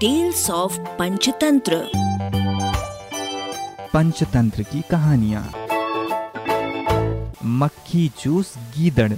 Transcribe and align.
Tales 0.00 0.50
of 0.50 0.78
Panchatantra 0.80 1.90
Panchatantra 3.92 4.62
की 4.62 4.82
कहानियाँ 4.90 5.42
मक्खी 7.44 8.08
चूस 8.08 8.54
गीदड़ 8.58 9.12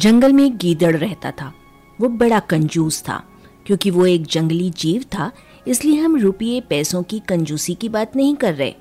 जंगल 0.00 0.32
में 0.32 0.44
एक 0.44 0.56
गीदड़ 0.56 0.96
रहता 0.96 1.30
था। 1.30 1.52
वो 2.00 2.08
बड़ा 2.08 2.38
कंजूस 2.38 3.02
था 3.02 3.22
क्योंकि 3.66 3.90
वो 3.90 4.06
एक 4.06 4.26
जंगली 4.26 4.70
जीव 4.70 5.02
था 5.02 5.32
इसलिए 5.66 6.00
हम 6.00 6.16
रुपये 6.16 6.60
पैसों 6.60 7.02
की 7.02 7.18
कंजूसी 7.18 7.74
की 7.74 7.88
बात 7.88 8.16
नहीं 8.16 8.36
कर 8.36 8.54
रहे। 8.54 8.74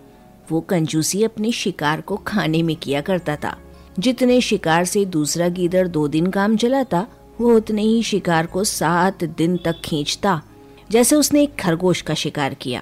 वो 0.51 0.61
कंजूसी 0.61 1.23
अपने 1.23 1.51
शिकार 1.51 2.01
को 2.01 2.17
खाने 2.17 2.63
में 2.63 2.75
किया 2.75 3.01
करता 3.01 3.35
था। 3.35 3.57
जितने 3.99 4.41
शिकार 4.41 4.85
से 4.85 5.05
दूसरा 5.05 5.47
गीदड़ 5.47 5.87
दो 5.87 6.07
दिन 6.07 6.27
काम 6.27 6.57
चलाता 6.57 7.07
वो 7.41 7.55
उतने 7.55 7.81
ही 7.81 8.03
शिकार 8.03 8.45
को 8.45 8.63
सात 8.63 9.23
दिन 9.23 9.57
तक 9.57 9.81
खींचता, 9.85 10.41
जैसे 10.91 11.15
उसने 11.15 11.43
एक 11.43 11.55
खरगोश 11.55 12.01
का 12.01 12.13
शिकार 12.13 12.53
किया। 12.53 12.81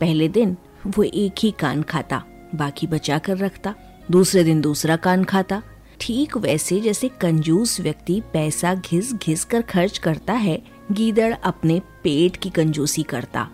पहले 0.00 0.28
दिन 0.28 0.56
वो 0.86 1.02
एक 1.02 1.34
ही 1.38 1.50
कान 1.50 1.82
खाता, 1.82 2.22
बाकी 2.54 2.86
बचा 2.86 3.18
कर 3.18 3.36
रखता। 3.36 3.74
दूसरे 4.10 4.44
दिन 4.44 4.60
दूसरा 4.60 4.96
कान 4.96 5.24
खाता। 5.24 5.62
ठीक 6.00 6.36
वैसे 6.36 6.80
जैसे 6.80 7.08
कंजूस 7.20 7.80
व्यक्ति 7.80 8.20
पैसा 8.32 8.74
घिस 8.74 9.12
घिस 9.14 9.44
कर 9.44 9.62
खर्च 9.62 9.98
करता 9.98 10.32
है, 10.32 10.62
गीदड़ 10.92 11.34
अपने 11.34 11.80
पेट 12.02 12.36
की 12.36 12.50
कंजूसी 12.50 13.02
करता। 13.02 13.48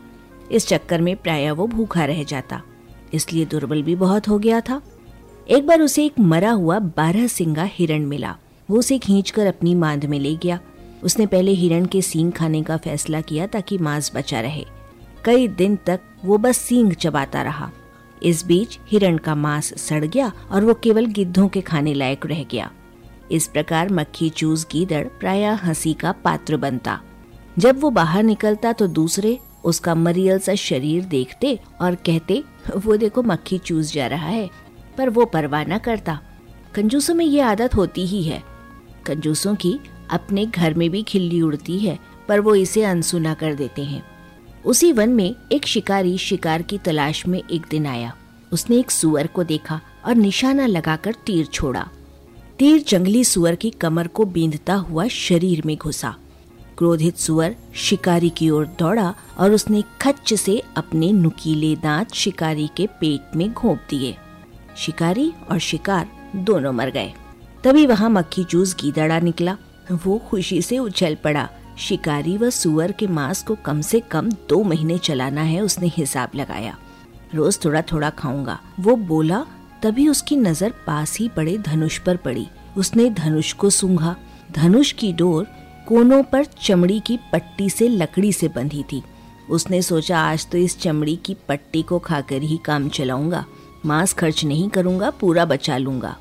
इस 0.52 0.66
चक्कर 0.66 1.00
में 1.00 1.16
प्राय 1.16 1.50
वो 1.50 1.66
भूखा 1.66 2.04
रह 2.04 2.22
जाता। 2.24 2.62
इसलिए 3.12 3.44
दुर्बल 3.44 3.82
भी 3.82 3.94
बहुत 3.94 4.28
हो 4.28 4.38
गया 4.38 4.60
था। 4.60 4.80
एक 5.48 5.66
बार 5.66 5.80
उसे 5.80 6.04
एक 6.04 6.18
मरा 6.20 6.50
हुआ 6.50 6.78
बारह 6.78 7.26
सिंगा 7.26 7.64
हिरण 7.64 8.06
मिला। 8.06 8.36
वो 8.70 8.78
उसे 8.78 8.98
खींचकर 8.98 9.46
अपनी 9.46 9.74
मांद 9.74 10.04
में 10.04 10.18
ले 10.18 10.36
गया। 10.36 10.60
उसने 11.02 11.26
पहले 11.26 11.50
हिरण 11.50 11.86
के 11.86 12.02
सींग 12.02 12.32
खाने 12.32 12.62
का 12.62 12.76
फैसला 12.76 13.20
किया 13.20 13.46
ताकि 13.46 13.78
मांस 13.78 14.12
बचा 14.14 14.40
रहे। 14.40 14.64
कई 15.24 15.48
दिन 15.48 15.76
तक 15.76 16.00
वो 16.24 16.38
बस 16.38 16.56
सींग 16.56 16.92
चबाता 16.92 17.42
रहा। 17.42 17.70
इस 18.22 18.46
बीच 18.46 18.78
हिरण 18.88 19.18
का 19.18 19.34
मांस 19.34 19.72
सड़ 19.82 20.04
गया 20.04 20.32
और 20.50 20.64
वो 20.64 20.74
केवल 20.74 21.06
गिद्धों 21.06 21.48
के 21.48 21.60
खाने 21.60 21.94
लायक 21.94 22.26
रह 22.26 22.44
गया। 22.44 22.70
इस 23.32 23.46
प्रकार 23.46 23.92
मक्खी 23.92 24.28
चूस 24.30 24.66
गीदड़ 24.72 25.04
प्राय 25.04 25.44
हँसी 25.44 25.94
का 25.94 26.12
पात्र 26.12 26.56
बनता। 26.56 27.00
जब 27.58 27.80
वो 27.80 27.90
बाहर 27.90 28.22
निकलता 28.22 28.72
तो 28.72 28.86
दूसरे 28.86 29.38
उसका 29.64 29.94
मरियल 29.94 30.38
सा 30.38 30.54
शरीर 30.54 31.04
देखते 31.04 31.58
और 31.80 31.94
कहते, 31.94 32.42
वो 32.76 32.96
देखो 32.96 33.22
मक्खी 33.22 33.58
चूस 33.58 33.92
जा 33.92 34.06
रहा 34.06 34.28
है, 34.28 34.50
पर 34.98 35.08
वो 35.08 35.24
परवाह 35.24 35.64
न 35.64 35.78
करता। 35.78 36.20
कंजूसों 36.74 37.14
में 37.14 37.24
ये 37.24 37.40
आदत 37.40 37.74
होती 37.74 38.06
ही 38.06 38.22
है। 38.22 38.49
कंजूसों 39.10 39.54
की 39.54 39.78
अपने 40.10 40.46
घर 40.46 40.74
में 40.74 40.90
भी 40.90 41.02
खिल्ली 41.02 41.42
उड़ती 41.42 41.78
है, 41.78 41.98
पर 42.28 42.40
वो 42.40 42.54
इसे 42.54 42.84
अनसुना 42.84 43.34
कर 43.34 43.54
देते 43.54 43.82
हैं। 43.82 44.02
उसी 44.64 44.92
वन 44.92 45.08
में 45.08 45.34
एक 45.52 45.66
शिकारी 45.66 46.18
शिकार 46.18 46.62
की 46.62 46.78
तलाश 46.78 47.26
में 47.26 47.42
एक 47.50 47.66
दिन 47.70 47.86
आया। 47.86 48.14
उसने 48.52 48.76
एक 48.76 48.90
सुअर 48.90 49.26
को 49.26 49.44
देखा 49.44 49.80
और 50.04 50.14
निशाना 50.14 50.66
लगाकर 50.66 51.14
तीर 51.26 51.46
छोड़ा। 51.46 51.88
तीर 52.58 52.84
जंगली 52.88 53.24
सुअर 53.24 53.54
की 53.54 53.70
कमर 53.70 54.06
को 54.06 54.24
बींधता 54.24 54.74
हुआ 54.74 55.06
शरीर 55.08 55.62
में 55.66 55.76
घुसा। 55.76 56.16
क्रोधित 56.78 57.16
सुअर 57.16 57.56
शिकारी 57.74 58.30
की 58.30 58.50
ओर 58.50 58.66
दौड़ा 58.66 59.14
और 59.38 59.52
उसने 59.52 59.82
खच्च 60.00 60.34
से 60.34 60.62
अपने 60.76 61.12
नुकीले 61.12 61.76
दांत 61.76 62.14
शिकारी 62.14 62.68
के 62.76 62.86
पेट 62.86 63.36
में 63.36 63.52
घोंप 63.52 63.80
दिए। 63.90 64.16
शिकारी 64.76 65.32
और 65.50 65.58
शिकार 65.58 66.08
दोनों 66.36 66.72
मर 66.72 66.90
गए। 66.90 67.12
तभी 67.64 67.86
वहाँ 67.86 68.10
मक्खी 68.10 68.44
चूस 68.44 68.74
गीदड़ा 68.80 69.18
निकला। 69.20 69.56
वो 69.92 70.18
खुशी 70.18 70.60
से 70.62 70.78
उछल 70.78 71.14
पड़ा। 71.14 71.48
शिकारी 71.78 72.36
व 72.36 72.50
सुअर 72.50 72.92
के 72.92 73.06
मांस 73.06 73.42
को 73.42 73.54
कम 73.54 73.80
से 73.80 74.00
कम 74.00 74.30
दो 74.48 74.62
महीने 74.62 74.98
चलाना 74.98 75.42
है, 75.42 75.60
उसने 75.60 75.88
हिसाब 75.88 76.30
लगाया। 76.36 76.76
रोज 77.34 77.58
थोड़ा 77.64 77.82
थोड़ा 77.82 78.10
खाऊँगा। 78.10 78.58
वो 78.80 78.96
बोला, 78.96 79.44
तभी 79.82 80.08
उसकी 80.08 80.36
नज़र 80.36 80.72
पास 80.86 81.16
ही 81.18 81.28
पड़े 81.28 81.58
धनुष 81.58 81.98
पर 81.98 82.16
पड़ी। 82.16 82.46
उसने 82.76 83.08
धनुष 83.10 83.52
को 83.52 83.70
सूंघा। 83.70 84.16
धनुष 84.52 84.92
की 84.92 85.12
डोर 85.12 85.46
कोनों 85.88 86.22
पर 86.22 86.44
चमड़ी 86.44 86.98
की 87.00 87.18
पट्टी 87.32 87.70
से 87.70 87.88
लकड़ी 87.88 88.32
से 88.32 88.48
बंधी 88.48 88.82
थी। 88.82 89.02
उसने 89.50 89.82
सोचा, 89.82 90.18
आज 90.20 90.46
तो 90.50 90.58
इस 90.58 90.78
चमड़ी 90.80 91.16
की 91.16 91.36
पट्टी 91.48 91.82
को 91.82 91.98
खाकर 91.98 92.42
ही 92.42 92.58
काम 92.64 92.88
चलाऊँगा। 92.88 93.44
मांस 93.86 94.12
खर्च 94.12 94.44
नहीं 94.44 94.68
करूँगा, 94.68 95.10
पूरा 95.10 95.44
बचा 95.44 95.76
लूँगा। 95.76 96.16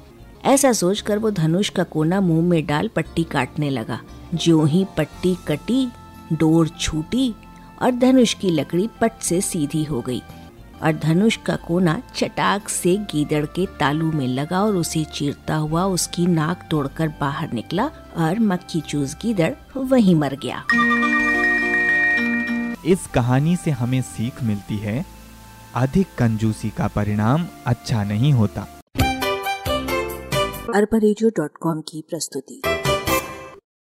ऐसा 0.45 0.71
सोचकर 0.71 1.17
वो 1.17 1.31
धनुष 1.31 1.69
का 1.69 1.83
कोना 1.83 2.19
मुँह 2.21 2.41
में 2.41 2.65
डाल 2.65 2.87
पट्टी 2.87 3.23
काटने 3.23 3.69
लगा। 3.69 3.99
जो 4.33 4.63
ही 4.63 4.85
पट्टी 4.97 5.35
कटी, 5.47 5.87
डोर 6.33 6.67
छूटी 6.69 7.33
और 7.81 7.91
धनुष 7.91 8.33
की 8.33 8.49
लकड़ी 8.49 8.89
पट 9.01 9.19
से 9.21 9.41
सीधी 9.41 9.83
हो 9.83 10.01
गई 10.01 10.21
और 10.83 10.93
धनुष 10.93 11.37
का 11.37 11.55
कोना 11.55 12.01
चटाक 12.15 12.69
से 12.69 12.95
गीदड़ 13.11 13.45
के 13.45 13.65
तालू 13.79 14.11
में 14.11 14.27
लगा 14.27 14.61
और 14.61 14.75
उसे 14.75 15.03
चीरता 15.03 15.55
हुआ 15.55 15.83
उसकी 15.85 16.27
नाक 16.27 16.67
तोड़कर 16.71 17.07
बाहर 17.21 17.53
निकला 17.53 17.85
और 18.17 18.39
मक्खी 18.39 18.81
चूस 18.81 19.15
गीदड़ 19.21 19.53
वहीं 19.77 20.15
मर 20.15 20.37
गया। 20.43 20.63
इस 22.85 23.07
कहानी 23.07 23.55
से 23.55 23.71
हमें 23.71 24.01
सीख 24.01 24.43
मिलती 24.43 24.77
है, 24.77 25.05
अधिक 25.75 26.07
कंजूसी 26.17 26.69
का 26.69 26.87
परिणाम 26.87 27.45
अच्छा 27.65 28.03
नहीं 28.03 28.33
होता। 28.33 28.67
अरबा 30.75 30.97
की 31.81 32.03
प्रस्तुति। 32.09 32.61